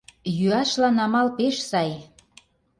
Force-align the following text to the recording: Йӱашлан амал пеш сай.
Йӱашлан 0.37 0.97
амал 1.05 1.27
пеш 1.37 1.55
сай. 1.69 1.91